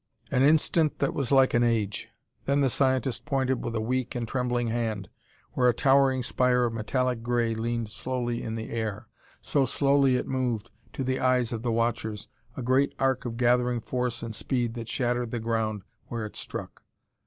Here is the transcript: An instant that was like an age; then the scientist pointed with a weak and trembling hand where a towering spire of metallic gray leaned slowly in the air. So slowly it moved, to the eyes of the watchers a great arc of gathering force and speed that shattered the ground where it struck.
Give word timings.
An 0.31 0.41
instant 0.41 0.97
that 0.97 1.13
was 1.13 1.31
like 1.31 1.53
an 1.53 1.61
age; 1.63 2.09
then 2.45 2.61
the 2.61 2.71
scientist 2.71 3.23
pointed 3.23 3.63
with 3.63 3.75
a 3.75 3.79
weak 3.81 4.15
and 4.15 4.27
trembling 4.27 4.69
hand 4.69 5.09
where 5.51 5.69
a 5.69 5.75
towering 5.75 6.23
spire 6.23 6.63
of 6.65 6.73
metallic 6.73 7.21
gray 7.21 7.53
leaned 7.53 7.89
slowly 7.91 8.41
in 8.41 8.55
the 8.55 8.71
air. 8.71 9.05
So 9.43 9.63
slowly 9.63 10.15
it 10.15 10.25
moved, 10.25 10.71
to 10.93 11.03
the 11.03 11.19
eyes 11.19 11.53
of 11.53 11.61
the 11.61 11.71
watchers 11.71 12.27
a 12.57 12.63
great 12.63 12.95
arc 12.97 13.25
of 13.25 13.37
gathering 13.37 13.79
force 13.79 14.23
and 14.23 14.33
speed 14.33 14.73
that 14.73 14.89
shattered 14.89 15.29
the 15.29 15.39
ground 15.39 15.83
where 16.07 16.25
it 16.25 16.35
struck. 16.35 16.81